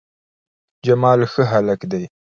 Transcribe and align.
جمال 0.85 1.21
ښه 1.31 1.43
هلک 1.51 1.81
ده 1.91 1.99